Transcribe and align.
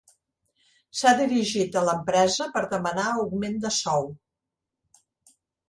S'ha 1.01 1.11
dirigit 1.19 1.77
a 1.83 1.83
l'empresa 1.89 2.49
per 2.57 2.65
demanar 2.73 3.05
augment 3.13 3.63
de 3.69 3.75
sou. 3.79 4.11